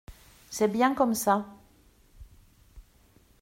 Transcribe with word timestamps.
C’est 0.49 0.69
bien 0.69 0.95
comme 0.95 1.13
ça. 1.13 1.45